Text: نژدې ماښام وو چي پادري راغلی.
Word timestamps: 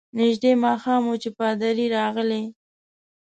نژدې 0.19 0.51
ماښام 0.65 1.01
وو 1.07 1.15
چي 1.23 1.29
پادري 1.37 1.85
راغلی. 1.97 2.43